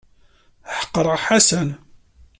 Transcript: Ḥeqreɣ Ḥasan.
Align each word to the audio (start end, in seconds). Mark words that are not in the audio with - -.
Ḥeqreɣ 0.77 1.19
Ḥasan. 1.25 1.69